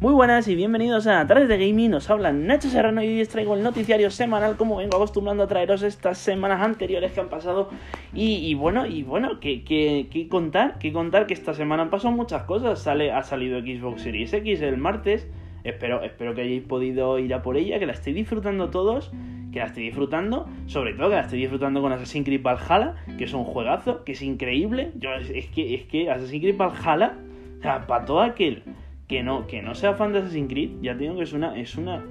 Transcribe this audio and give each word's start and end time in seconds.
Muy 0.00 0.14
buenas 0.14 0.48
y 0.48 0.54
bienvenidos 0.54 1.06
a 1.06 1.26
Través 1.26 1.46
de 1.46 1.58
Gaming, 1.58 1.92
os 1.92 2.08
habla 2.08 2.32
Nacho 2.32 2.70
Serrano 2.70 3.02
y 3.02 3.08
hoy 3.08 3.20
os 3.20 3.28
traigo 3.28 3.54
el 3.54 3.62
noticiario 3.62 4.10
semanal 4.10 4.56
como 4.56 4.76
vengo 4.76 4.96
acostumbrando 4.96 5.42
a 5.42 5.46
traeros 5.46 5.82
estas 5.82 6.16
semanas 6.16 6.62
anteriores 6.62 7.12
que 7.12 7.20
han 7.20 7.28
pasado. 7.28 7.68
Y, 8.14 8.54
bueno, 8.54 8.86
y 8.86 9.02
bueno, 9.02 9.40
que, 9.40 10.26
contar, 10.30 10.78
que 10.78 10.90
contar 10.90 11.26
que 11.26 11.34
esta 11.34 11.52
semana 11.52 11.82
han 11.82 11.90
pasado 11.90 12.14
muchas 12.14 12.44
cosas, 12.44 12.82
Sale, 12.82 13.12
ha 13.12 13.22
salido 13.22 13.60
Xbox 13.60 14.00
Series 14.00 14.32
X 14.32 14.62
el 14.62 14.78
martes, 14.78 15.28
espero, 15.64 16.02
espero 16.02 16.34
que 16.34 16.40
hayáis 16.40 16.62
podido 16.62 17.18
ir 17.18 17.34
a 17.34 17.42
por 17.42 17.58
ella, 17.58 17.78
que 17.78 17.84
la 17.84 17.92
estéis 17.92 18.16
disfrutando 18.16 18.70
todos, 18.70 19.12
que 19.52 19.58
la 19.58 19.66
estoy 19.66 19.82
disfrutando, 19.82 20.48
sobre 20.64 20.94
todo 20.94 21.10
que 21.10 21.16
la 21.16 21.22
estoy 21.24 21.40
disfrutando 21.40 21.82
con 21.82 21.92
Assassin's 21.92 22.24
Creed 22.24 22.42
Valhalla, 22.42 22.94
que 23.18 23.24
es 23.24 23.34
un 23.34 23.44
juegazo, 23.44 24.02
que 24.04 24.12
es 24.12 24.22
increíble, 24.22 24.92
es, 25.34 25.48
que, 25.48 25.74
es 25.74 25.82
que 25.82 26.10
Assassin's 26.10 26.40
Creed 26.40 26.56
Valhalla, 26.56 27.18
o 27.58 27.60
sea, 27.60 27.86
para 27.86 28.06
todo 28.06 28.22
aquel 28.22 28.62
que 29.10 29.24
no, 29.24 29.48
que 29.48 29.60
no 29.60 29.74
sea 29.74 29.94
fan 29.94 30.12
de 30.12 30.20
Assassin's 30.20 30.48
Creed, 30.48 30.70
ya 30.82 30.96
tengo 30.96 31.16
que 31.16 31.24
es 31.24 31.32
una, 31.32 31.58
es 31.58 31.74
una, 31.74 32.04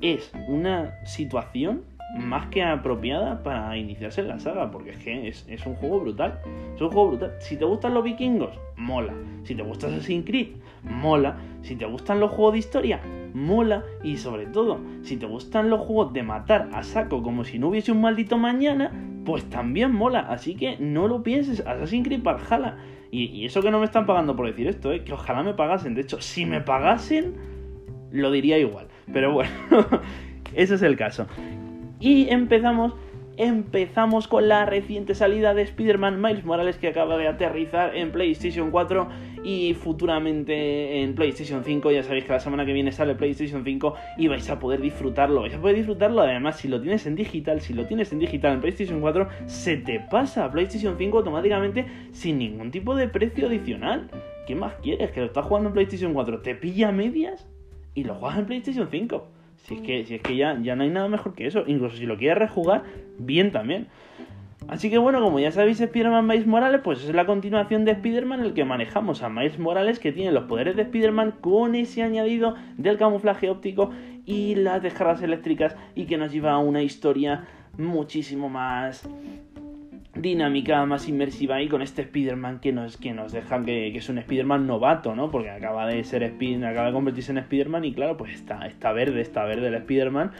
es 0.00 0.32
una 0.48 0.92
situación 1.04 1.84
más 2.18 2.48
que 2.48 2.64
apropiada 2.64 3.44
para 3.44 3.76
iniciarse 3.78 4.22
en 4.22 4.28
la 4.28 4.40
saga, 4.40 4.72
porque 4.72 4.90
es 4.90 4.98
que 4.98 5.28
es, 5.28 5.66
un 5.66 5.76
juego 5.76 6.00
brutal. 6.00 6.40
Es 6.74 6.80
un 6.80 6.90
juego 6.90 7.10
brutal. 7.10 7.36
Si 7.38 7.56
te 7.56 7.64
gustan 7.64 7.94
los 7.94 8.02
vikingos, 8.02 8.58
mola. 8.74 9.14
Si 9.44 9.54
te 9.54 9.62
gusta 9.62 9.86
Assassin's 9.86 10.26
Creed, 10.26 10.48
mola. 10.82 11.36
Si 11.60 11.76
te 11.76 11.86
gustan 11.86 12.18
los 12.18 12.32
juegos 12.32 12.54
de 12.54 12.58
historia, 12.58 13.00
mola. 13.32 13.84
Y 14.02 14.16
sobre 14.16 14.46
todo, 14.46 14.80
si 15.02 15.16
te 15.18 15.26
gustan 15.26 15.70
los 15.70 15.82
juegos 15.82 16.12
de 16.12 16.24
matar 16.24 16.70
a 16.72 16.82
saco 16.82 17.22
como 17.22 17.44
si 17.44 17.60
no 17.60 17.68
hubiese 17.68 17.92
un 17.92 18.00
maldito 18.00 18.36
mañana, 18.36 18.90
pues 19.24 19.48
también 19.48 19.92
mola. 19.92 20.26
Así 20.28 20.56
que 20.56 20.76
no 20.80 21.06
lo 21.06 21.22
pienses, 21.22 21.60
Assassin's 21.60 22.08
Creed 22.08 22.24
Valhalla 22.24 22.78
y, 23.14 23.44
eso 23.44 23.60
que 23.60 23.70
no 23.70 23.78
me 23.78 23.84
están 23.84 24.06
pagando 24.06 24.34
por 24.34 24.46
decir 24.46 24.66
esto, 24.66 24.90
¿eh? 24.90 25.04
que 25.04 25.12
ojalá 25.12 25.42
me 25.42 25.52
pagasen. 25.52 25.94
De 25.94 26.00
hecho, 26.00 26.18
si 26.22 26.46
me 26.46 26.62
pagasen, 26.62 27.34
lo 28.10 28.30
diría 28.30 28.56
igual. 28.56 28.88
Pero 29.12 29.32
bueno, 29.34 29.50
ese 30.54 30.76
es 30.76 30.82
el 30.82 30.96
caso. 30.96 31.26
Y 32.00 32.30
empezamos 32.30 32.94
empezamos 33.42 34.28
con 34.28 34.46
la 34.46 34.66
reciente 34.66 35.16
salida 35.16 35.52
de 35.52 35.62
Spider-Man 35.62 36.22
Miles 36.22 36.44
Morales 36.44 36.76
que 36.76 36.86
acaba 36.86 37.16
de 37.16 37.26
aterrizar 37.26 37.96
en 37.96 38.12
PlayStation 38.12 38.70
4 38.70 39.08
y 39.42 39.74
futuramente 39.74 41.02
en 41.02 41.16
PlayStation 41.16 41.64
5. 41.64 41.90
Ya 41.90 42.04
sabéis 42.04 42.24
que 42.24 42.32
la 42.32 42.38
semana 42.38 42.64
que 42.64 42.72
viene 42.72 42.92
sale 42.92 43.16
PlayStation 43.16 43.64
5 43.64 43.94
y 44.16 44.28
vais 44.28 44.48
a 44.48 44.60
poder 44.60 44.80
disfrutarlo. 44.80 45.40
Vais 45.40 45.54
a 45.54 45.60
poder 45.60 45.74
disfrutarlo 45.74 46.20
además 46.20 46.58
si 46.58 46.68
lo 46.68 46.80
tienes 46.80 47.04
en 47.06 47.16
digital, 47.16 47.60
si 47.60 47.74
lo 47.74 47.84
tienes 47.86 48.12
en 48.12 48.20
digital 48.20 48.54
en 48.54 48.60
PlayStation 48.60 49.00
4, 49.00 49.28
se 49.46 49.76
te 49.76 49.98
pasa 49.98 50.44
a 50.44 50.52
PlayStation 50.52 50.94
5 50.96 51.18
automáticamente 51.18 51.86
sin 52.12 52.38
ningún 52.38 52.70
tipo 52.70 52.94
de 52.94 53.08
precio 53.08 53.48
adicional. 53.48 54.08
¿Qué 54.46 54.54
más 54.54 54.74
quieres? 54.76 55.10
Que 55.10 55.18
lo 55.18 55.26
estás 55.26 55.46
jugando 55.46 55.70
en 55.70 55.72
PlayStation 55.72 56.14
4, 56.14 56.42
te 56.42 56.54
pilla 56.54 56.92
medias 56.92 57.48
y 57.94 58.04
lo 58.04 58.14
juegas 58.14 58.38
en 58.38 58.46
PlayStation 58.46 58.88
5. 58.88 59.41
Si 59.62 59.74
es 59.74 59.80
que, 59.80 60.04
si 60.04 60.14
es 60.16 60.22
que 60.22 60.36
ya, 60.36 60.58
ya 60.60 60.76
no 60.76 60.82
hay 60.82 60.90
nada 60.90 61.08
mejor 61.08 61.34
que 61.34 61.46
eso. 61.46 61.64
Incluso 61.66 61.96
si 61.96 62.06
lo 62.06 62.16
quieres 62.16 62.38
rejugar, 62.38 62.82
bien 63.18 63.52
también. 63.52 63.88
Así 64.68 64.90
que 64.90 64.98
bueno, 64.98 65.20
como 65.20 65.40
ya 65.40 65.50
sabéis, 65.50 65.80
Spider-Man 65.80 66.26
Miles 66.26 66.46
Morales, 66.46 66.80
pues 66.84 67.02
es 67.04 67.14
la 67.14 67.26
continuación 67.26 67.84
de 67.84 67.92
Spider-Man 67.92 68.40
el 68.40 68.54
que 68.54 68.64
manejamos 68.64 69.22
a 69.22 69.28
Miles 69.28 69.58
Morales, 69.58 69.98
que 69.98 70.12
tiene 70.12 70.32
los 70.32 70.44
poderes 70.44 70.76
de 70.76 70.82
Spider-Man 70.82 71.34
con 71.40 71.74
ese 71.74 72.02
añadido 72.02 72.54
del 72.76 72.96
camuflaje 72.96 73.50
óptico 73.50 73.90
y 74.24 74.54
las 74.54 74.82
descargas 74.82 75.22
eléctricas 75.22 75.76
y 75.94 76.06
que 76.06 76.16
nos 76.16 76.32
lleva 76.32 76.52
a 76.52 76.58
una 76.58 76.82
historia 76.82 77.46
muchísimo 77.76 78.48
más 78.48 79.08
dinámica, 80.14 80.84
más 80.84 81.08
inmersiva 81.08 81.62
y 81.62 81.68
con 81.68 81.80
este 81.80 82.02
Spider-Man 82.02 82.60
que 82.60 82.72
nos, 82.72 82.98
que 82.98 83.12
nos 83.12 83.32
deja 83.32 83.62
que, 83.64 83.96
es 83.96 84.08
un 84.08 84.18
Spider-Man 84.18 84.66
novato, 84.66 85.14
¿no? 85.14 85.30
Porque 85.30 85.50
acaba 85.50 85.86
de 85.86 86.04
ser 86.04 86.22
Spider 86.22 86.64
acaba 86.66 86.88
de 86.88 86.92
convertirse 86.92 87.32
en 87.32 87.38
Spider-Man 87.38 87.84
y 87.84 87.94
claro, 87.94 88.16
pues 88.16 88.34
está, 88.34 88.66
está 88.66 88.92
verde, 88.92 89.22
está 89.22 89.44
verde 89.44 89.68
el 89.68 89.74
Spider-Man 89.74 90.32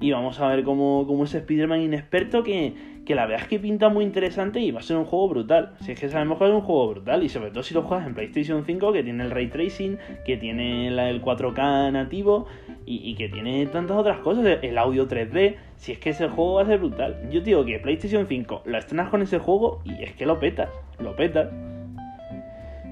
y 0.00 0.12
vamos 0.12 0.40
a 0.40 0.48
ver 0.48 0.64
cómo, 0.64 1.06
cómo 1.06 1.24
es 1.24 1.34
Spider-Man 1.34 1.82
inexperto 1.82 2.42
que, 2.42 2.74
que 3.08 3.14
la 3.14 3.24
verdad 3.24 3.44
es 3.44 3.48
que 3.48 3.58
pinta 3.58 3.88
muy 3.88 4.04
interesante 4.04 4.60
y 4.60 4.70
va 4.70 4.80
a 4.80 4.82
ser 4.82 4.98
un 4.98 5.06
juego 5.06 5.30
brutal. 5.30 5.72
Si 5.80 5.92
es 5.92 5.98
que 5.98 6.10
sabemos 6.10 6.36
que 6.36 6.44
es 6.44 6.50
un 6.50 6.60
juego 6.60 6.90
brutal 6.90 7.22
y 7.22 7.30
sobre 7.30 7.50
todo 7.50 7.62
si 7.62 7.72
lo 7.72 7.80
juegas 7.80 8.06
en 8.06 8.12
PlayStation 8.12 8.66
5 8.66 8.92
que 8.92 9.02
tiene 9.02 9.24
el 9.24 9.30
ray 9.30 9.48
tracing, 9.48 9.96
que 10.26 10.36
tiene 10.36 10.88
el 10.88 11.22
4K 11.22 11.90
nativo 11.90 12.48
y, 12.84 13.14
que 13.14 13.30
tiene 13.30 13.64
tantas 13.64 13.96
otras 13.96 14.18
cosas, 14.18 14.58
el 14.60 14.76
audio 14.76 15.08
3D, 15.08 15.56
si 15.76 15.92
es 15.92 15.98
que 15.98 16.10
ese 16.10 16.28
juego 16.28 16.56
va 16.56 16.62
a 16.64 16.66
ser 16.66 16.80
brutal. 16.80 17.30
Yo 17.30 17.40
digo 17.40 17.64
que 17.64 17.78
PlayStation 17.78 18.26
5 18.26 18.62
lo 18.66 18.76
estrenas 18.76 19.08
con 19.08 19.22
ese 19.22 19.38
juego 19.38 19.80
y 19.86 20.02
es 20.02 20.12
que 20.12 20.26
lo 20.26 20.38
petas, 20.38 20.68
lo 20.98 21.16
petas. 21.16 21.48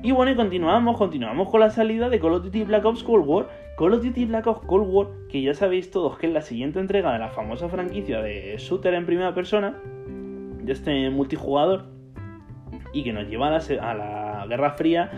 Y 0.03 0.13
bueno, 0.13 0.33
y 0.33 0.35
continuamos, 0.35 0.97
continuamos 0.97 1.51
con 1.51 1.61
la 1.61 1.69
salida 1.69 2.09
de 2.09 2.19
Call 2.19 2.33
of 2.33 2.43
Duty 2.43 2.65
Black 2.65 2.87
Ops 2.87 3.03
Cold 3.03 3.27
War 3.27 3.49
Call 3.77 3.93
of 3.93 4.03
Duty 4.03 4.25
Black 4.25 4.47
Ops 4.47 4.67
Cold 4.67 4.89
War, 4.89 5.09
que 5.29 5.43
ya 5.43 5.53
sabéis 5.53 5.91
todos 5.91 6.17
que 6.17 6.29
es 6.29 6.33
la 6.33 6.41
siguiente 6.41 6.81
entrega 6.81 7.13
de 7.13 7.19
la 7.19 7.29
famosa 7.29 7.69
franquicia 7.69 8.23
de 8.23 8.57
shooter 8.57 8.95
en 8.95 9.05
primera 9.05 9.35
persona, 9.35 9.77
de 10.67 10.73
este 10.73 11.11
multijugador, 11.11 11.87
y 12.93 13.05
que 13.05 13.13
nos 13.13 13.29
lleva 13.29 13.57
a 13.57 13.95
la 13.95 14.47
Guerra 14.49 14.73
Fría 14.73 15.11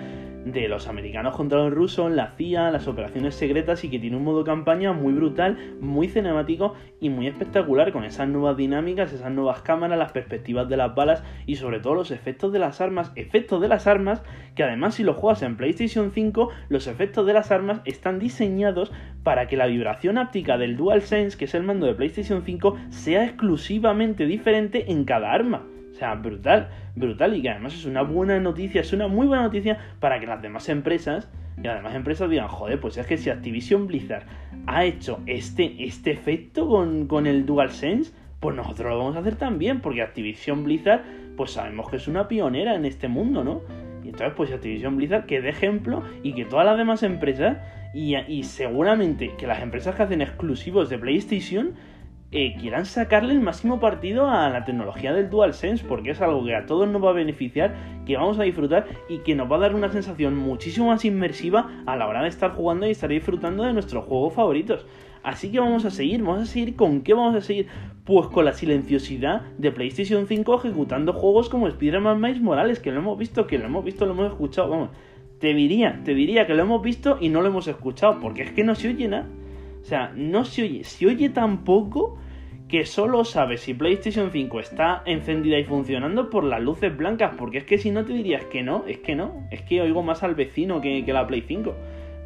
de 0.53 0.69
los 0.69 0.89
americanos 0.89 1.37
contra 1.37 1.59
los 1.59 1.73
rusos, 1.73 2.11
la 2.11 2.33
CIA, 2.37 2.71
las 2.71 2.89
operaciones 2.89 3.35
secretas 3.35 3.85
y 3.85 3.91
que 3.91 3.99
tiene 3.99 4.17
un 4.17 4.25
modo 4.25 4.45
campaña 4.45 4.93
muy 4.93 5.13
brutal, 5.13 5.77
muy 5.81 6.09
cinemático 6.09 6.75
y 7.01 7.11
muy 7.11 7.27
espectacular 7.27 7.93
con 7.93 8.05
esas 8.05 8.29
nuevas 8.29 8.57
dinámicas, 8.57 9.13
esas 9.13 9.33
nuevas 9.33 9.63
cámaras, 9.63 9.99
las 9.99 10.13
perspectivas 10.13 10.69
de 10.69 10.77
las 10.77 10.95
balas 10.95 11.23
y 11.47 11.57
sobre 11.57 11.81
todo 11.81 11.95
los 11.95 12.11
efectos 12.11 12.53
de 12.53 12.59
las 12.59 12.81
armas, 12.81 13.13
efectos 13.17 13.61
de 13.61 13.69
las 13.69 13.87
armas 13.87 14.23
que 14.55 14.65
además 14.65 14.95
si 14.95 15.05
lo 15.05 15.15
juegas 15.15 15.43
en 15.43 15.57
PlayStation 15.57 16.11
5, 16.13 16.51
los 16.69 16.87
efectos 16.87 17.27
de 17.27 17.33
las 17.33 17.51
armas 17.51 17.81
están 17.85 18.19
diseñados 18.19 18.93
para 19.23 19.47
que 19.47 19.57
la 19.57 19.67
vibración 19.67 20.19
áptica 20.19 20.59
del 20.59 20.77
DualSense, 20.77 21.37
que 21.37 21.45
es 21.45 21.55
el 21.55 21.63
mando 21.63 21.87
de 21.87 21.95
PlayStation 21.95 22.43
5, 22.45 22.77
sea 22.91 23.25
exclusivamente 23.25 24.27
diferente 24.27 24.91
en 24.91 25.05
cada 25.05 25.33
arma. 25.33 25.63
Sea, 25.99 26.15
brutal, 26.15 26.69
brutal 26.95 27.37
y 27.37 27.43
que 27.43 27.51
además 27.51 27.75
es 27.75 27.85
una 27.85 28.03
buena 28.03 28.39
noticia, 28.39 28.83
es 28.83 28.93
una 28.93 29.09
muy 29.09 29.27
buena 29.27 29.43
noticia 29.43 29.79
para 29.99 30.21
que 30.21 30.27
las 30.27 30.41
demás 30.41 30.69
empresas 30.69 31.29
y 31.57 31.63
las 31.67 31.77
demás 31.77 31.97
empresas 31.97 32.31
digan, 32.31 32.47
joder, 32.47 32.79
pues 32.79 32.97
es 32.99 33.07
que 33.07 33.17
si 33.17 33.31
Activision 33.31 33.89
Blizzard 33.89 34.23
ha 34.67 34.85
hecho 34.85 35.21
este, 35.27 35.85
este 35.85 36.13
efecto 36.13 36.69
con, 36.69 37.09
con 37.09 37.27
el 37.27 37.47
DualSense, 37.47 38.13
pues 38.39 38.55
nosotros 38.55 38.91
lo 38.91 38.99
vamos 38.99 39.17
a 39.17 39.21
hacer 39.21 39.35
también, 39.35 39.81
porque 39.81 40.03
Activision 40.03 40.63
Blizzard, 40.63 41.03
pues 41.37 41.51
sabemos 41.51 41.91
que 41.91 41.97
es 41.97 42.07
una 42.07 42.29
pionera 42.29 42.77
en 42.77 42.85
este 42.85 43.09
mundo, 43.09 43.43
¿no? 43.43 43.63
Y 44.05 44.11
entonces, 44.11 44.35
pues 44.37 44.53
Activision 44.53 44.97
Blizzard 44.97 45.27
que 45.27 45.41
dé 45.41 45.49
ejemplo 45.49 46.05
y 46.23 46.33
que 46.35 46.45
todas 46.45 46.65
las 46.65 46.79
demás 46.79 47.03
empresas, 47.03 47.59
y, 47.93 48.15
y 48.17 48.45
seguramente 48.45 49.33
que 49.37 49.49
las 49.49 49.61
empresas 49.61 49.97
que 49.97 50.05
hacen 50.05 50.23
exclusivos 50.23 50.89
de 50.89 50.99
PlayStation, 50.99 51.75
eh, 52.31 52.57
quieran 52.61 52.85
sacarle 52.85 53.33
el 53.33 53.41
máximo 53.41 53.81
partido 53.81 54.29
a 54.29 54.51
la 54.51 54.65
tecnología 54.65 55.15
del 55.15 55.31
DualSense, 55.31 55.85
porque 55.85 56.11
es 56.11 56.21
algo 56.21 56.45
que 56.45 56.55
a 56.55 56.67
todos 56.67 56.87
nos 56.87 57.03
va 57.03 57.11
a 57.11 57.15
beneficiar, 57.15 57.75
que 58.05 58.17
vamos 58.17 58.39
a 58.39 58.43
disfrutar 58.43 58.87
y 59.09 59.19
que 59.19 59.35
nos 59.35 59.51
va 59.51 59.57
a 59.57 59.61
dar 59.61 59.75
una 59.75 59.91
sensación 59.91 60.37
muchísimo 60.37 60.89
más 60.89 61.05
inmersiva 61.07 61.83
a 61.87 61.97
la 61.97 62.07
hora 62.07 62.23
de 62.23 62.29
estar 62.29 62.53
jugando 62.53 62.87
y 62.87 62.91
estar 62.91 63.09
disfrutando 63.09 63.65
de 63.65 63.73
nuestros 63.73 64.05
juegos 64.05 64.35
favoritos. 64.35 64.85
Así 65.23 65.51
que 65.51 65.59
vamos 65.59 65.85
a 65.85 65.91
seguir, 65.91 66.23
vamos 66.23 66.43
a 66.43 66.47
seguir 66.47 66.77
con 66.77 67.01
qué 67.01 67.15
vamos 67.15 67.35
a 67.35 67.41
seguir? 67.41 67.67
Pues 68.05 68.27
con 68.29 68.45
la 68.45 68.53
silenciosidad 68.53 69.43
de 69.57 69.73
PlayStation 69.73 70.27
5 70.27 70.55
ejecutando 70.57 71.13
juegos 71.13 71.49
como 71.49 71.67
Spider-Man 71.67 72.21
Miles 72.21 72.41
Morales, 72.41 72.79
que 72.79 72.93
lo 72.93 72.99
hemos 72.99 73.19
visto, 73.19 73.47
que 73.47 73.59
lo 73.59 73.67
hemos 73.67 73.85
visto, 73.85 74.07
lo 74.07 74.13
hemos 74.13 74.29
escuchado, 74.29 74.69
vamos. 74.69 74.91
Te 75.41 75.55
diría, 75.55 76.03
te 76.05 76.15
diría 76.15 76.47
que 76.47 76.55
lo 76.55 76.63
hemos 76.63 76.83
visto 76.83 77.17
y 77.21 77.29
no 77.31 77.41
lo 77.43 77.49
hemos 77.49 77.69
escuchado, 77.69 78.19
porque 78.21 78.43
es 78.43 78.53
que 78.53 78.65
no 78.65 78.75
se 78.75 78.89
oye 78.89 79.09
nada. 79.09 79.27
O 79.81 79.85
sea, 79.85 80.13
no 80.15 80.45
se 80.45 80.63
oye, 80.63 80.85
se 80.85 81.07
oye 81.07 81.31
tan 81.31 81.65
poco 81.65 82.19
que 82.69 82.85
solo 82.85 83.25
sabes 83.25 83.63
si 83.63 83.73
PlayStation 83.73 84.31
5 84.31 84.61
está 84.61 85.03
encendida 85.07 85.59
y 85.59 85.65
funcionando 85.65 86.29
por 86.29 86.45
las 86.45 86.61
luces 86.61 86.95
blancas, 86.95 87.35
porque 87.39 87.59
es 87.59 87.65
que 87.65 87.79
si 87.79 87.91
no 87.91 88.05
te 88.05 88.13
dirías 88.13 88.45
que 88.45 88.63
no, 88.63 88.85
es 88.87 88.99
que 88.99 89.15
no, 89.15 89.47
es 89.51 89.63
que 89.63 89.81
oigo 89.81 90.03
más 90.03 90.23
al 90.23 90.35
vecino 90.35 90.81
que, 90.81 91.03
la 91.07 91.27
Play 91.27 91.45
5. 91.47 91.75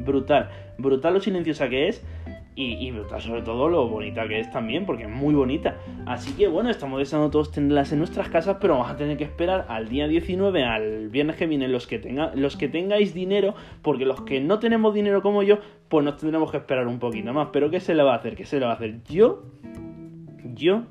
Brutal, 0.01 0.51
brutal 0.79 1.15
lo 1.15 1.21
silenciosa 1.21 1.69
que 1.69 1.87
es 1.89 2.05
y, 2.55 2.91
brutal 2.91 3.21
sobre 3.21 3.43
todo 3.43 3.69
lo 3.69 3.89
bonita 3.89 4.29
que 4.29 4.41
es 4.41 4.51
también, 4.51 4.85
porque 4.85 5.05
es 5.05 5.09
muy 5.09 5.35
bonita. 5.35 5.77
Así 6.07 6.35
que 6.35 6.49
bueno, 6.49 6.71
estamos 6.71 6.99
deseando 6.99 7.31
todos 7.31 7.51
tenerlas 7.51 7.93
en 7.93 7.99
nuestras 7.99 8.29
casas, 8.29 8.59
pero 8.61 8.75
vamos 8.75 8.91
a 8.91 8.97
tener 8.97 9.17
que 9.17 9.25
esperar 9.25 9.67
al 9.69 9.89
día 9.89 10.07
19, 10.07 10.65
al 10.65 11.09
viernes 11.09 11.37
que 11.37 11.47
viene, 11.47 11.69
los 11.69 11.87
que, 11.87 11.99
tenga, 11.99 12.35
los 12.35 12.57
que 12.57 12.69
tengáis 12.69 13.15
dinero, 13.15 13.55
porque 13.81 14.05
los 14.05 14.23
que 14.23 14.41
no 14.41 14.59
tenemos 14.59 14.93
dinero 14.95 15.23
como 15.23 15.43
yo, 15.43 15.59
pues 15.89 16.05
nos 16.05 16.19
tendremos 16.19 16.51
que 16.51 16.59
esperar 16.59 16.87
un 16.87 16.99
poquito 16.99 17.33
más. 17.33 17.49
Pero 17.53 17.71
¿qué 17.71 17.81
se 17.81 17.95
le 17.95 18.03
va 18.03 18.15
a 18.15 18.17
hacer? 18.17 18.37
¿Qué 18.37 18.45
se 18.45 18.59
le 18.59 18.67
va 18.67 18.73
a 18.73 18.75
hacer? 18.75 19.03
Yo, 19.05 19.45
yo 20.55 20.85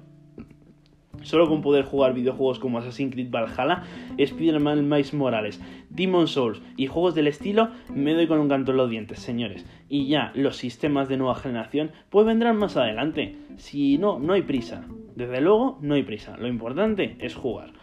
Solo 1.22 1.48
con 1.48 1.62
poder 1.62 1.86
jugar 1.86 2.14
videojuegos 2.14 2.60
como 2.60 2.80
Assassin's 2.80 3.14
Creed 3.14 3.30
Valhalla, 3.32 3.84
Spider-Man 4.18 4.88
Miles 4.88 5.14
Morales, 5.14 5.62
Demon 5.90 6.28
Souls 6.28 6.62
y 6.78 6.88
juegos 6.88 7.16
del 7.16 7.28
estilo, 7.28 7.70
me 7.94 8.14
doy 8.14 8.28
con 8.28 8.40
un 8.40 8.50
canto 8.50 8.72
en 8.72 8.78
los 8.78 8.90
dientes, 8.90 9.20
señores. 9.20 9.66
Y 9.90 10.08
ya, 10.08 10.32
los 10.36 10.58
sistemas 10.58 11.10
de 11.10 11.18
nueva 11.18 11.36
generación, 11.36 11.92
pues 12.10 12.26
vendrán 12.26 12.58
más 12.58 12.78
adelante. 12.78 13.36
Si 13.58 13.98
no, 13.98 14.20
no 14.20 14.34
hay 14.34 14.42
prisa. 14.42 14.86
Desde 15.16 15.42
luego, 15.42 15.78
no 15.82 15.96
hay 15.96 16.04
prisa. 16.04 16.38
Lo 16.38 16.48
importante 16.48 17.18
es 17.20 17.36
jugar. 17.36 17.74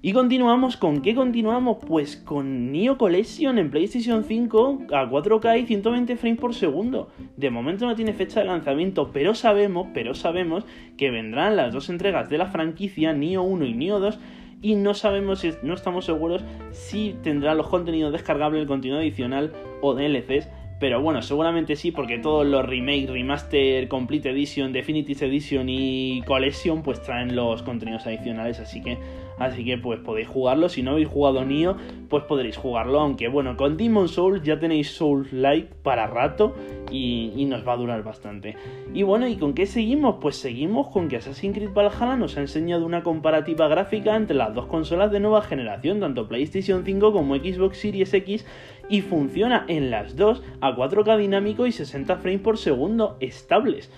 Y 0.00 0.12
continuamos 0.12 0.76
con 0.76 1.02
qué 1.02 1.16
continuamos? 1.16 1.78
Pues 1.84 2.16
con 2.16 2.70
Neo 2.70 2.96
Collection 2.96 3.58
en 3.58 3.68
PlayStation 3.68 4.22
5 4.22 4.82
a 4.92 5.10
4K 5.10 5.60
y 5.60 5.66
120 5.66 6.16
frames 6.16 6.38
por 6.38 6.54
segundo. 6.54 7.08
De 7.36 7.50
momento 7.50 7.84
no 7.84 7.96
tiene 7.96 8.12
fecha 8.12 8.38
de 8.38 8.46
lanzamiento, 8.46 9.10
pero 9.12 9.34
sabemos, 9.34 9.88
pero 9.92 10.14
sabemos 10.14 10.64
que 10.96 11.10
vendrán 11.10 11.56
las 11.56 11.72
dos 11.72 11.88
entregas 11.88 12.30
de 12.30 12.38
la 12.38 12.46
franquicia 12.46 13.12
Neo 13.12 13.42
1 13.42 13.64
y 13.64 13.74
Neo 13.74 13.98
2 13.98 14.20
y 14.62 14.76
no 14.76 14.94
sabemos 14.94 15.44
no 15.64 15.74
estamos 15.74 16.04
seguros 16.04 16.44
si 16.70 17.16
tendrá 17.24 17.56
los 17.56 17.66
contenidos 17.66 18.12
descargables, 18.12 18.62
el 18.62 18.68
contenido 18.68 19.00
adicional 19.00 19.52
o 19.82 19.94
DLCs 19.94 20.48
pero 20.78 21.02
bueno, 21.02 21.22
seguramente 21.22 21.74
sí, 21.74 21.90
porque 21.90 22.18
todos 22.18 22.46
los 22.46 22.64
remake, 22.64 23.08
remaster, 23.08 23.88
complete 23.88 24.30
edition, 24.30 24.72
definitive 24.72 25.26
edition 25.26 25.68
y 25.68 26.22
collection 26.22 26.82
pues 26.82 27.02
traen 27.02 27.34
los 27.34 27.62
contenidos 27.64 28.06
adicionales, 28.06 28.60
así 28.60 28.80
que 28.80 28.96
así 29.38 29.64
que 29.64 29.78
pues 29.78 30.00
podéis 30.00 30.28
jugarlo. 30.28 30.68
Si 30.68 30.82
no 30.82 30.92
habéis 30.92 31.08
jugado 31.08 31.44
Nio, 31.44 31.76
pues 32.08 32.24
podréis 32.24 32.56
jugarlo, 32.56 33.00
aunque 33.00 33.28
bueno, 33.28 33.56
con 33.56 33.76
Demon 33.76 34.08
Souls 34.08 34.42
ya 34.42 34.58
tenéis 34.58 34.90
Souls 34.90 35.32
Like 35.32 35.74
para 35.82 36.06
rato 36.06 36.54
y, 36.90 37.32
y, 37.36 37.44
nos 37.44 37.66
va 37.66 37.74
a 37.74 37.76
durar 37.76 38.02
bastante. 38.02 38.56
Y 38.94 39.02
bueno, 39.02 39.28
¿y 39.28 39.36
con 39.36 39.54
qué 39.54 39.66
seguimos? 39.66 40.16
Pues 40.20 40.36
seguimos 40.36 40.88
con 40.88 41.08
que 41.08 41.16
Assassin's 41.16 41.54
Creed 41.56 41.74
Valhalla 41.74 42.16
nos 42.16 42.36
ha 42.36 42.40
enseñado 42.40 42.86
una 42.86 43.02
comparativa 43.02 43.68
gráfica 43.68 44.16
entre 44.16 44.36
las 44.36 44.54
dos 44.54 44.66
consolas 44.66 45.10
de 45.10 45.20
nueva 45.20 45.42
generación, 45.42 46.00
tanto 46.00 46.28
PlayStation 46.28 46.84
5 46.84 47.12
como 47.12 47.36
Xbox 47.36 47.78
Series 47.78 48.12
X 48.14 48.46
y 48.88 49.02
funciona 49.02 49.64
en 49.68 49.90
las 49.90 50.16
dos 50.16 50.42
a 50.60 50.74
4K 50.74 51.18
dinámico 51.18 51.66
y 51.66 51.72
60 51.72 52.16
frames 52.16 52.40
por 52.40 52.58
segundo 52.58 53.16
estables 53.20 53.90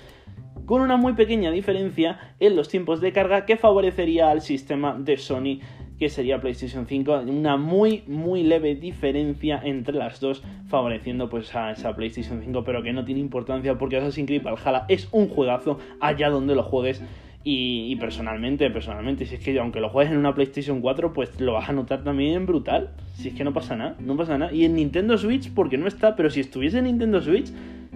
con 0.70 0.82
una 0.82 0.96
muy 0.96 1.14
pequeña 1.14 1.50
diferencia 1.50 2.20
en 2.38 2.54
los 2.54 2.68
tiempos 2.68 3.00
de 3.00 3.10
carga 3.12 3.44
que 3.44 3.56
favorecería 3.56 4.30
al 4.30 4.40
sistema 4.40 4.96
de 4.96 5.16
Sony 5.16 5.58
que 5.98 6.08
sería 6.08 6.40
PlayStation 6.40 6.86
5, 6.86 7.22
una 7.26 7.56
muy 7.56 8.04
muy 8.06 8.44
leve 8.44 8.76
diferencia 8.76 9.60
entre 9.64 9.96
las 9.96 10.20
dos, 10.20 10.44
favoreciendo 10.68 11.28
pues 11.28 11.56
a 11.56 11.72
esa 11.72 11.96
PlayStation 11.96 12.40
5, 12.40 12.62
pero 12.62 12.84
que 12.84 12.92
no 12.92 13.04
tiene 13.04 13.20
importancia 13.20 13.76
porque 13.78 13.96
Assassin's 13.96 14.28
Creed 14.28 14.44
Valhalla 14.44 14.84
es 14.86 15.08
un 15.10 15.28
juegazo 15.28 15.80
allá 15.98 16.30
donde 16.30 16.54
lo 16.54 16.62
juegues 16.62 17.02
y, 17.42 17.96
personalmente, 17.96 18.70
personalmente, 18.70 19.24
si 19.24 19.36
es 19.36 19.40
que 19.40 19.58
aunque 19.58 19.80
lo 19.80 19.88
juegues 19.88 20.12
en 20.12 20.18
una 20.18 20.34
PlayStation 20.34 20.82
4, 20.82 21.14
pues 21.14 21.40
lo 21.40 21.54
vas 21.54 21.70
a 21.70 21.72
notar 21.72 22.04
también 22.04 22.44
brutal. 22.44 22.90
Si 23.14 23.28
es 23.28 23.34
que 23.34 23.44
no 23.44 23.54
pasa 23.54 23.76
nada, 23.76 23.96
no 23.98 24.14
pasa 24.14 24.36
nada. 24.36 24.52
Y 24.52 24.66
en 24.66 24.74
Nintendo 24.74 25.16
Switch, 25.16 25.50
porque 25.52 25.78
no 25.78 25.88
está, 25.88 26.16
pero 26.16 26.28
si 26.28 26.40
estuviese 26.40 26.78
en 26.78 26.84
Nintendo 26.84 27.22
Switch, 27.22 27.50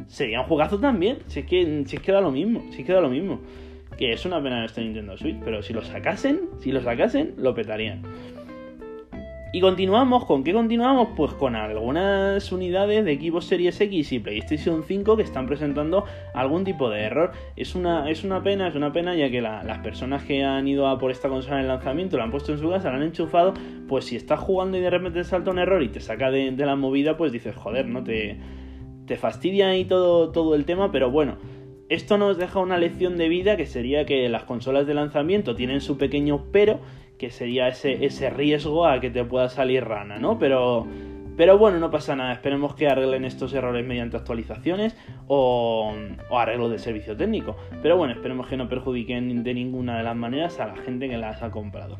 sería 0.06 0.40
un 0.40 0.46
juegazo 0.46 0.78
también. 0.78 1.18
Si 1.26 1.40
es 1.40 1.46
que, 1.46 1.84
si 1.86 1.96
es 1.96 2.02
que 2.02 2.12
da 2.12 2.20
lo 2.20 2.30
mismo, 2.30 2.62
si 2.70 2.80
es 2.80 2.86
que 2.86 2.92
da 2.92 3.00
lo 3.00 3.10
mismo. 3.10 3.40
Que 3.96 4.12
es 4.12 4.24
una 4.24 4.42
pena 4.42 4.58
en 4.58 4.64
este 4.64 4.80
Nintendo 4.82 5.16
Switch, 5.16 5.36
pero 5.44 5.62
si 5.62 5.72
lo 5.72 5.82
sacasen, 5.82 6.48
si 6.58 6.72
lo 6.72 6.80
sacasen, 6.80 7.34
lo 7.36 7.54
petarían. 7.54 8.02
Y 9.54 9.60
continuamos, 9.60 10.24
¿con 10.24 10.42
qué 10.42 10.52
continuamos? 10.52 11.10
Pues 11.16 11.32
con 11.34 11.54
algunas 11.54 12.50
unidades 12.50 13.04
de 13.04 13.14
Xbox 13.14 13.44
Series 13.44 13.80
X 13.80 14.10
y 14.10 14.18
PlayStation 14.18 14.82
5 14.82 15.16
que 15.16 15.22
están 15.22 15.46
presentando 15.46 16.06
algún 16.34 16.64
tipo 16.64 16.90
de 16.90 17.02
error. 17.02 17.30
Es 17.54 17.76
una, 17.76 18.10
es 18.10 18.24
una 18.24 18.42
pena, 18.42 18.66
es 18.66 18.74
una 18.74 18.92
pena 18.92 19.14
ya 19.14 19.30
que 19.30 19.40
las 19.40 19.78
personas 19.78 20.24
que 20.24 20.42
han 20.42 20.66
ido 20.66 20.88
a 20.88 20.98
por 20.98 21.12
esta 21.12 21.28
consola 21.28 21.58
en 21.58 21.62
el 21.62 21.68
lanzamiento, 21.68 22.16
la 22.16 22.24
han 22.24 22.32
puesto 22.32 22.50
en 22.50 22.58
su 22.58 22.68
casa, 22.68 22.90
la 22.90 22.96
han 22.96 23.04
enchufado, 23.04 23.54
pues 23.86 24.06
si 24.06 24.16
estás 24.16 24.40
jugando 24.40 24.76
y 24.76 24.80
de 24.80 24.90
repente 24.90 25.20
te 25.20 25.24
salta 25.24 25.52
un 25.52 25.60
error 25.60 25.84
y 25.84 25.88
te 25.88 26.00
saca 26.00 26.32
de, 26.32 26.50
la 26.50 26.74
movida, 26.74 27.16
pues 27.16 27.30
dices, 27.30 27.54
joder, 27.54 27.86
¿no? 27.86 28.02
Te, 28.02 28.36
te 29.06 29.16
fastidia 29.16 29.68
ahí 29.68 29.84
todo, 29.84 30.30
todo 30.30 30.54
el 30.54 30.64
tema, 30.64 30.90
pero 30.92 31.10
bueno. 31.10 31.36
Esto 31.90 32.16
nos 32.16 32.38
deja 32.38 32.60
una 32.60 32.78
lección 32.78 33.18
de 33.18 33.28
vida 33.28 33.58
que 33.58 33.66
sería 33.66 34.06
que 34.06 34.26
las 34.30 34.44
consolas 34.44 34.86
de 34.86 34.94
lanzamiento 34.94 35.54
tienen 35.54 35.82
su 35.82 35.98
pequeño 35.98 36.46
pero 36.50 36.80
que 37.18 37.30
sería 37.30 37.68
ese, 37.68 38.04
ese 38.04 38.30
riesgo 38.30 38.86
a 38.86 39.00
que 39.00 39.10
te 39.10 39.24
pueda 39.24 39.48
salir 39.48 39.84
rana, 39.84 40.18
¿no? 40.18 40.38
Pero, 40.38 40.86
pero 41.36 41.58
bueno, 41.58 41.78
no 41.78 41.90
pasa 41.90 42.16
nada, 42.16 42.32
esperemos 42.32 42.74
que 42.74 42.88
arreglen 42.88 43.24
estos 43.24 43.52
errores 43.52 43.86
mediante 43.86 44.16
actualizaciones 44.16 44.96
o, 45.28 45.92
o 46.30 46.38
arreglos 46.38 46.70
de 46.70 46.78
servicio 46.78 47.16
técnico. 47.16 47.56
Pero 47.82 47.96
bueno, 47.96 48.14
esperemos 48.14 48.48
que 48.48 48.56
no 48.56 48.68
perjudiquen 48.68 49.44
de 49.44 49.54
ninguna 49.54 49.98
de 49.98 50.04
las 50.04 50.16
maneras 50.16 50.58
a 50.60 50.66
la 50.66 50.76
gente 50.76 51.08
que 51.08 51.18
las 51.18 51.42
ha 51.42 51.50
comprado. 51.50 51.96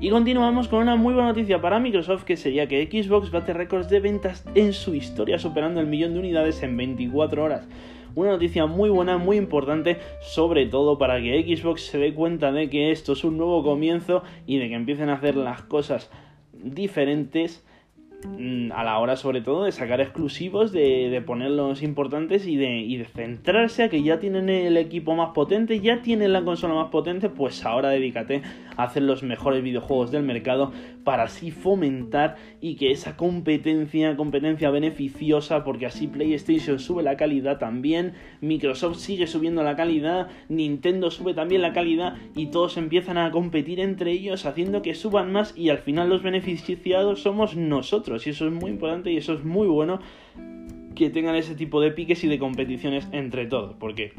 Y 0.00 0.10
continuamos 0.10 0.68
con 0.68 0.80
una 0.80 0.96
muy 0.96 1.14
buena 1.14 1.30
noticia 1.30 1.60
para 1.60 1.80
Microsoft 1.80 2.24
que 2.24 2.36
sería 2.36 2.68
que 2.68 2.86
Xbox 2.86 3.30
bate 3.30 3.52
récords 3.52 3.88
de 3.88 4.00
ventas 4.00 4.44
en 4.54 4.72
su 4.72 4.94
historia 4.94 5.38
superando 5.38 5.80
el 5.80 5.86
millón 5.86 6.12
de 6.12 6.20
unidades 6.20 6.62
en 6.62 6.76
24 6.76 7.42
horas. 7.42 7.66
Una 8.14 8.30
noticia 8.30 8.66
muy 8.66 8.90
buena, 8.90 9.18
muy 9.18 9.36
importante, 9.36 9.98
sobre 10.20 10.66
todo 10.66 10.98
para 10.98 11.20
que 11.20 11.42
Xbox 11.42 11.86
se 11.86 11.98
dé 11.98 12.14
cuenta 12.14 12.52
de 12.52 12.70
que 12.70 12.92
esto 12.92 13.14
es 13.14 13.24
un 13.24 13.36
nuevo 13.36 13.64
comienzo 13.64 14.22
y 14.46 14.58
de 14.58 14.68
que 14.68 14.74
empiecen 14.74 15.08
a 15.08 15.14
hacer 15.14 15.34
las 15.34 15.62
cosas 15.62 16.10
diferentes 16.52 17.64
Mm, 18.24 18.72
a 18.72 18.82
la 18.84 18.98
hora 19.00 19.16
sobre 19.16 19.42
todo 19.42 19.64
de 19.64 19.72
sacar 19.72 20.00
exclusivos, 20.00 20.72
de, 20.72 21.22
ponerlos 21.26 21.82
importantes 21.82 22.46
y 22.46 22.56
de, 22.56 22.78
y 22.78 22.96
de, 22.96 23.04
centrarse 23.04 23.82
a 23.82 23.90
que 23.90 24.02
ya 24.02 24.18
tienen 24.18 24.48
el 24.48 24.78
equipo 24.78 25.14
más 25.14 25.30
potente, 25.34 25.78
ya 25.80 26.00
tienen 26.00 26.32
la 26.32 26.42
consola 26.42 26.74
más 26.74 26.88
potente, 26.88 27.28
pues 27.28 27.66
ahora 27.66 27.90
dedícate 27.90 28.40
hacer 28.76 29.02
los 29.02 29.22
mejores 29.22 29.62
videojuegos 29.62 30.10
del 30.10 30.22
mercado 30.22 30.72
para 31.04 31.24
así 31.24 31.50
fomentar 31.50 32.36
y 32.60 32.76
que 32.76 32.90
esa 32.90 33.16
competencia, 33.16 34.16
competencia 34.16 34.70
beneficiosa, 34.70 35.64
porque 35.64 35.86
así 35.86 36.06
PlayStation 36.06 36.78
sube 36.78 37.02
la 37.02 37.16
calidad 37.16 37.58
también, 37.58 38.14
Microsoft 38.40 38.98
sigue 38.98 39.26
subiendo 39.26 39.62
la 39.62 39.76
calidad, 39.76 40.28
Nintendo 40.48 41.10
sube 41.10 41.34
también 41.34 41.62
la 41.62 41.72
calidad 41.72 42.16
y 42.34 42.46
todos 42.46 42.76
empiezan 42.76 43.18
a 43.18 43.30
competir 43.30 43.80
entre 43.80 44.12
ellos 44.12 44.46
haciendo 44.46 44.82
que 44.82 44.94
suban 44.94 45.32
más 45.32 45.56
y 45.56 45.70
al 45.70 45.78
final 45.78 46.08
los 46.08 46.22
beneficiados 46.22 47.22
somos 47.22 47.56
nosotros. 47.56 48.26
Y 48.26 48.30
eso 48.30 48.46
es 48.46 48.52
muy 48.52 48.70
importante 48.70 49.10
y 49.10 49.16
eso 49.16 49.34
es 49.34 49.44
muy 49.44 49.66
bueno 49.66 50.00
que 50.94 51.10
tengan 51.10 51.34
ese 51.34 51.54
tipo 51.54 51.80
de 51.80 51.90
piques 51.90 52.22
y 52.24 52.28
de 52.28 52.38
competiciones 52.38 53.08
entre 53.12 53.46
todos, 53.46 53.74
porque 53.78 54.12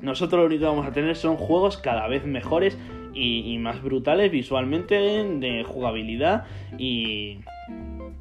nosotros 0.00 0.40
lo 0.40 0.46
único 0.46 0.60
que 0.60 0.66
vamos 0.66 0.86
a 0.86 0.92
tener 0.92 1.16
son 1.16 1.36
juegos 1.36 1.76
cada 1.76 2.08
vez 2.08 2.24
mejores 2.26 2.78
y, 3.14 3.58
más 3.58 3.82
brutales 3.82 4.30
visualmente, 4.30 4.94
de 4.94 5.64
jugabilidad 5.64 6.44
y, 6.78 7.38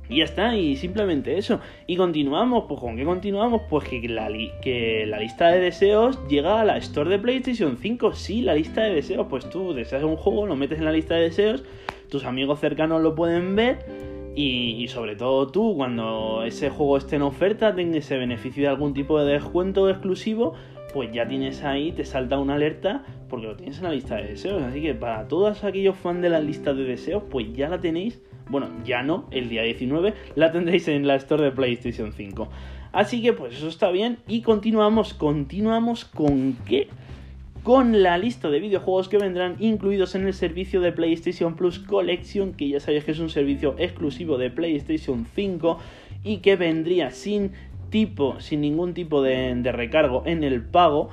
y 0.10 0.18
ya 0.18 0.24
está, 0.26 0.56
y 0.56 0.76
simplemente 0.76 1.38
eso. 1.38 1.60
Y 1.88 1.96
continuamos, 1.96 2.66
pues 2.68 2.80
¿con 2.80 2.98
qué 2.98 3.06
continuamos? 3.06 3.62
Pues 3.70 3.88
que 3.88 4.08
la, 4.08 4.30
que 4.62 5.06
la 5.08 5.20
lista 5.20 5.50
de 5.50 5.60
deseos 5.60 6.20
llega 6.28 6.62
a 6.62 6.66
la 6.66 6.78
Store 6.78 7.10
de 7.10 7.20
PlayStation 7.20 7.78
5. 7.78 8.14
Sí, 8.14 8.42
la 8.42 8.56
lista 8.56 8.82
de 8.82 8.96
deseos, 8.96 9.28
pues 9.30 9.50
tú 9.50 9.74
deseas 9.74 10.04
un 10.04 10.18
juego, 10.18 10.46
lo 10.46 10.56
metes 10.56 10.80
en 10.80 10.86
la 10.86 10.92
lista 10.92 11.16
de 11.16 11.22
deseos, 11.22 11.64
tus 12.10 12.26
amigos 12.26 12.60
cercanos 12.60 13.02
lo 13.02 13.16
pueden 13.16 13.56
ver 13.56 14.12
y, 14.34 14.88
sobre 14.88 15.16
todo 15.16 15.48
tú, 15.48 15.76
cuando 15.76 16.44
ese 16.46 16.70
juego 16.70 16.98
esté 16.98 17.18
en 17.18 17.24
oferta, 17.24 17.76
tenga 17.76 17.98
ese 17.98 18.18
beneficio 18.18 18.64
de 18.64 18.70
algún 18.70 18.94
tipo 18.94 19.20
de 19.20 19.34
descuento 19.34 19.90
exclusivo, 19.90 20.54
pues 20.94 21.12
ya 21.12 21.28
tienes 21.28 21.64
ahí, 21.64 21.92
te 21.92 22.06
salta 22.06 22.40
una 22.40 22.56
alerta 22.56 23.04
porque 23.30 23.48
lo 23.48 23.56
tienes 23.56 23.78
en 23.78 23.84
la 23.84 23.92
lista 23.92 24.16
de 24.16 24.24
deseos. 24.24 24.62
Así 24.64 24.82
que 24.82 24.94
para 24.94 25.28
todos 25.28 25.64
aquellos 25.64 25.98
fans 25.98 26.22
de 26.22 26.30
la 26.30 26.40
lista 26.40 26.74
de 26.74 26.84
deseos, 26.84 27.24
pues 27.30 27.54
ya 27.54 27.70
la 27.70 27.80
tenéis. 27.80 28.22
Bueno, 28.50 28.70
ya 28.84 29.02
no, 29.04 29.28
el 29.32 29.50
día 29.50 29.64
19 29.64 30.14
la 30.36 30.52
tendréis 30.52 30.88
en 30.88 31.08
la 31.08 31.16
store 31.16 31.46
de 31.46 31.52
PlayStation 31.52 32.12
5. 32.12 32.50
Así 32.92 33.22
que 33.22 33.32
pues 33.34 33.56
eso 33.56 33.70
está 33.70 33.90
bien 33.92 34.18
y 34.28 34.42
continuamos, 34.42 35.14
continuamos 35.14 36.04
con 36.04 36.58
qué? 36.66 36.90
con 37.64 38.02
la 38.02 38.18
lista 38.18 38.50
de 38.50 38.60
videojuegos 38.60 39.08
que 39.08 39.20
vendrán 39.20 39.56
incluidos 39.60 40.16
en 40.16 40.26
el 40.26 40.34
servicio 40.34 40.82
de 40.82 40.92
PlayStation 40.92 41.56
Plus 41.56 41.78
Collection, 41.78 42.54
que 42.54 42.70
ya 42.70 42.80
sabéis 42.80 43.04
que 43.04 43.12
es 43.12 43.20
un 43.20 43.30
servicio 43.30 43.76
exclusivo 43.78 44.40
de 44.40 44.50
PlayStation 44.50 45.28
5 45.36 45.78
y 46.24 46.38
que 46.38 46.56
vendría 46.56 47.12
sin 47.12 47.52
tipo, 47.92 48.40
sin 48.40 48.62
ningún 48.62 48.96
tipo 48.96 49.22
de, 49.22 49.54
recargo 49.72 50.24
en 50.26 50.44
el 50.44 50.64
pago, 50.64 51.10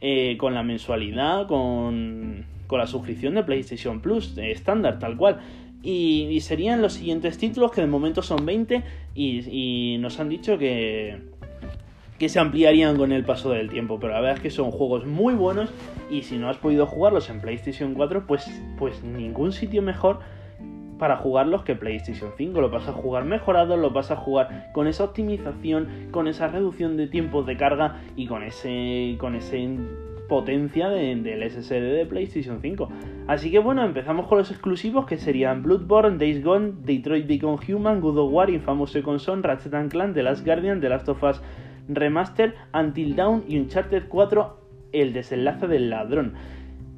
eh, 0.00 0.36
con 0.38 0.54
la 0.54 0.64
mensualidad, 0.64 1.46
con, 1.46 2.44
con, 2.66 2.80
la 2.80 2.88
suscripción 2.88 3.36
de 3.36 3.44
PlayStation 3.44 4.00
Plus 4.00 4.36
estándar, 4.36 4.98
tal 4.98 5.16
cual. 5.16 5.38
Y, 5.84 6.40
serían 6.40 6.82
los 6.82 6.94
siguientes 6.94 7.38
títulos, 7.38 7.70
que 7.70 7.80
de 7.80 7.86
momento 7.86 8.22
son 8.22 8.44
20, 8.44 8.82
y 9.14 9.96
nos 10.00 10.18
han 10.18 10.28
dicho 10.28 10.58
que, 10.58 11.20
que 12.18 12.28
se 12.28 12.38
ampliarían 12.38 12.96
con 12.96 13.12
el 13.12 13.24
paso 13.24 13.50
del 13.50 13.68
tiempo, 13.68 13.98
pero 14.00 14.14
la 14.14 14.20
verdad 14.20 14.36
es 14.36 14.42
que 14.42 14.50
son 14.50 14.70
juegos 14.70 15.06
muy 15.06 15.34
buenos 15.34 15.70
y 16.10 16.22
si 16.22 16.38
no 16.38 16.48
has 16.48 16.56
podido 16.56 16.86
jugarlos 16.86 17.28
en 17.28 17.40
PlayStation 17.40 17.94
4, 17.94 18.26
pues, 18.26 18.46
pues 18.78 19.02
ningún 19.02 19.52
sitio 19.52 19.82
mejor 19.82 20.20
para 20.98 21.16
jugarlos 21.16 21.62
que 21.62 21.74
PlayStation 21.74 22.30
5. 22.36 22.60
Lo 22.60 22.70
vas 22.70 22.88
a 22.88 22.92
jugar 22.92 23.24
mejorado, 23.24 23.76
lo 23.76 23.90
vas 23.90 24.10
a 24.10 24.16
jugar 24.16 24.70
con 24.72 24.86
esa 24.86 25.04
optimización, 25.04 26.08
con 26.10 26.28
esa 26.28 26.48
reducción 26.48 26.96
de 26.96 27.06
tiempos 27.06 27.46
de 27.46 27.56
carga 27.56 28.00
y 28.16 28.26
con 28.26 28.42
ese 28.42 29.16
con 29.18 29.34
ese 29.34 29.76
potencia 30.28 30.88
del 30.88 31.50
SSD 31.50 31.96
de 31.96 32.06
PlayStation 32.06 32.60
5. 32.60 32.88
Así 33.28 33.50
que 33.50 33.58
bueno, 33.58 33.84
empezamos 33.84 34.26
con 34.26 34.38
los 34.38 34.50
exclusivos 34.50 35.06
que 35.06 35.18
serían 35.18 35.62
Bloodborne, 35.62 36.18
Days 36.18 36.42
Gone, 36.42 36.72
Detroit 36.82 37.26
Become 37.26 37.58
Human, 37.68 38.00
God 38.00 38.18
of 38.18 38.32
War, 38.32 38.50
Infamous 38.50 38.90
Second 38.90 39.20
Son, 39.20 39.42
Ratchet 39.42 39.72
Clank, 39.90 40.14
The 40.14 40.22
Last 40.22 40.44
Guardian, 40.44 40.80
The 40.80 40.88
Last 40.88 41.08
of 41.08 41.22
Us 41.22 41.42
Remaster, 41.88 42.54
Until 42.72 43.14
Dawn 43.14 43.44
y 43.48 43.58
Uncharted 43.58 44.08
4, 44.08 44.60
El 44.92 45.12
desenlace 45.12 45.66
del 45.66 45.90
ladrón. 45.90 46.34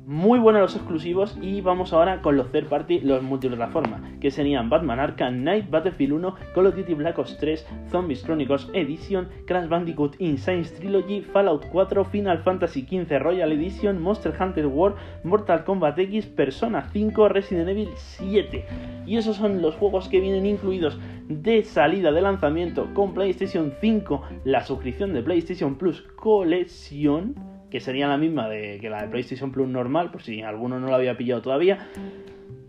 Muy 0.08 0.38
buenos 0.38 0.62
los 0.62 0.74
exclusivos 0.74 1.36
y 1.42 1.60
vamos 1.60 1.92
ahora 1.92 2.22
con 2.22 2.34
los 2.34 2.50
third 2.50 2.68
party, 2.68 3.00
los 3.00 3.22
multiplataforma, 3.22 4.00
que 4.22 4.30
serían 4.30 4.70
Batman 4.70 5.00
Arkham 5.00 5.42
Knight, 5.42 5.68
Battlefield 5.68 6.14
1, 6.14 6.34
Call 6.54 6.66
of 6.66 6.76
Duty 6.76 6.94
Black 6.94 7.18
Ops 7.18 7.36
3, 7.36 7.66
Zombies 7.90 8.24
Chronicles 8.24 8.70
Edition, 8.72 9.28
Crash 9.46 9.68
Bandicoot 9.68 10.16
Insane 10.18 10.64
Trilogy, 10.64 11.20
Fallout 11.20 11.66
4, 11.70 12.06
Final 12.06 12.38
Fantasy 12.38 12.86
XV 12.88 13.18
Royal 13.18 13.52
Edition, 13.52 14.00
Monster 14.00 14.34
Hunter 14.40 14.66
World, 14.66 14.96
Mortal 15.24 15.64
Kombat 15.64 15.98
X, 15.98 16.24
Persona 16.24 16.88
5, 16.90 17.28
Resident 17.28 17.68
Evil 17.68 17.90
7. 17.94 18.64
Y 19.04 19.18
esos 19.18 19.36
son 19.36 19.60
los 19.60 19.74
juegos 19.74 20.08
que 20.08 20.20
vienen 20.20 20.46
incluidos 20.46 20.98
de 21.28 21.62
salida 21.64 22.12
de 22.12 22.22
lanzamiento 22.22 22.88
con 22.94 23.12
PlayStation 23.12 23.74
5, 23.78 24.22
la 24.44 24.64
suscripción 24.64 25.12
de 25.12 25.22
PlayStation 25.22 25.74
Plus 25.74 26.00
colección 26.16 27.57
que 27.70 27.80
sería 27.80 28.08
la 28.08 28.16
misma 28.16 28.48
de, 28.48 28.78
que 28.80 28.90
la 28.90 29.02
de 29.02 29.08
PlayStation 29.08 29.52
Plus 29.52 29.68
normal, 29.68 30.10
por 30.10 30.22
si 30.22 30.42
alguno 30.42 30.78
no 30.80 30.88
lo 30.88 30.94
había 30.94 31.16
pillado 31.16 31.42
todavía. 31.42 31.88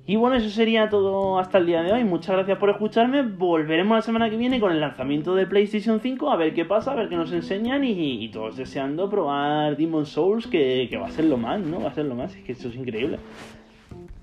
Y 0.06 0.16
bueno, 0.16 0.38
eso 0.38 0.50
sería 0.50 0.90
todo 0.90 1.38
hasta 1.38 1.60
el 1.60 1.68
día 1.68 1.84
de 1.84 1.92
hoy. 1.92 2.04
Muchas 2.04 2.36
gracias 2.36 2.58
por 2.58 2.72
escucharme. 2.72 3.22
Volveremos 3.22 3.96
la 3.96 4.02
semana 4.02 4.30
que 4.30 4.38
viene 4.38 4.60
con 4.60 4.72
el 4.72 4.80
lanzamiento 4.80 5.36
de 5.36 5.46
PlayStation 5.46 6.00
5, 6.00 6.32
a 6.32 6.36
ver 6.36 6.56
qué 6.56 6.66
pasa, 6.66 6.94
a 6.94 6.96
ver 6.96 7.10
qué 7.10 7.16
nos 7.16 7.32
enseñan 7.32 7.84
y, 7.84 8.28
todos 8.30 8.58
deseando 8.58 9.08
probar 9.08 9.78
Demon 9.78 10.08
Souls, 10.08 10.48
que, 10.48 10.88
que 10.90 10.98
va 10.98 11.08
a 11.08 11.12
ser 11.12 11.26
lo 11.26 11.38
más, 11.38 11.60
¿no? 11.60 11.80
Va 11.80 11.90
a 11.90 11.94
ser 11.94 12.06
lo 12.06 12.16
más, 12.16 12.36
es 12.36 12.44
que 12.44 12.54
eso 12.54 12.70
es 12.70 12.76
increíble. 12.76 13.20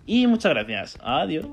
Y 0.06 0.26
muchas 0.26 0.52
gracias. 0.54 0.98
Adiós. 1.02 1.46